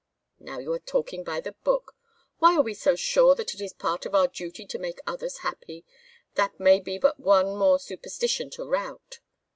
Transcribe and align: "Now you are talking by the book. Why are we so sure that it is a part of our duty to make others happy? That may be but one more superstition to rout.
"Now 0.39 0.57
you 0.57 0.73
are 0.73 0.79
talking 0.79 1.23
by 1.23 1.41
the 1.41 1.51
book. 1.51 1.95
Why 2.39 2.55
are 2.55 2.63
we 2.63 2.73
so 2.73 2.95
sure 2.95 3.35
that 3.35 3.53
it 3.53 3.61
is 3.61 3.71
a 3.71 3.75
part 3.75 4.07
of 4.07 4.15
our 4.15 4.27
duty 4.27 4.65
to 4.65 4.79
make 4.79 4.97
others 5.05 5.37
happy? 5.45 5.85
That 6.33 6.59
may 6.59 6.79
be 6.79 6.97
but 6.97 7.19
one 7.19 7.55
more 7.55 7.77
superstition 7.79 8.49
to 8.57 8.63
rout. 8.63 9.19